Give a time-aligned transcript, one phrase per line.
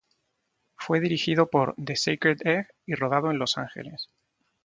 [0.77, 4.09] Fue dirigido por The Sacred Egg y rodado en Los Angeles.